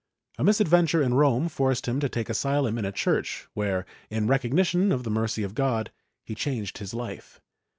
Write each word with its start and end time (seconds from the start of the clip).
A 0.39 0.43
misadventure 0.43 1.03
in 1.03 1.13
Rome 1.13 1.47
forced 1.47 1.87
him 1.87 1.99
to 1.99 2.09
take 2.09 2.27
asylum 2.27 2.79
in 2.79 2.85
a 2.85 2.91
church 2.91 3.47
where, 3.53 3.85
in 4.09 4.25
recognition 4.25 4.91
of 4.91 5.03
the 5.03 5.11
mercy 5.11 5.43
of 5.43 5.53
God, 5.53 5.91
he 6.25 6.33
changed 6.33 6.79
his 6.79 6.95
life. 6.95 7.39